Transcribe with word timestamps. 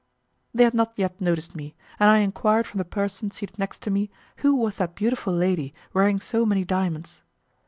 They 0.51 0.63
had 0.63 0.73
not 0.73 0.93
yet 0.95 1.21
noticed 1.21 1.55
me, 1.55 1.75
and 1.99 2.09
I 2.09 2.17
enquired 2.21 2.65
from 2.65 2.79
the 2.79 2.85
person 2.85 3.29
seated 3.29 3.59
next 3.59 3.83
to 3.83 3.91
me 3.91 4.09
who 4.37 4.55
was 4.55 4.77
that 4.77 4.95
beautiful 4.95 5.31
lady 5.31 5.75
wearing 5.93 6.19
so 6.19 6.43
many 6.43 6.65
diamonds. 6.65 7.21